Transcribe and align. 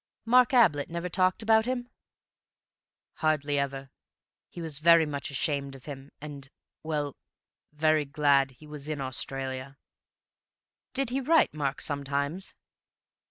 "Mark 0.25 0.51
Ablett 0.51 0.89
never 0.89 1.09
talked 1.09 1.43
about 1.43 1.67
him?" 1.67 1.87
"Hardly 3.17 3.59
ever. 3.59 3.91
He 4.49 4.59
was 4.59 4.79
very 4.79 5.05
much 5.05 5.29
ashamed 5.29 5.75
of 5.75 5.85
him, 5.85 6.09
and—well, 6.19 7.15
very 7.71 8.05
glad 8.05 8.49
he 8.53 8.65
was 8.65 8.89
in 8.89 8.99
Australia." 8.99 9.77
"Did 10.95 11.11
he 11.11 11.21
write 11.21 11.53
Mark 11.53 11.81
sometimes?" 11.81 12.55